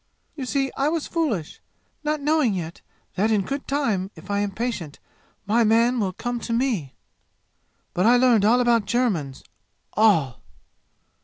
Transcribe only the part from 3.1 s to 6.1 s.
that in good time if I am patient my man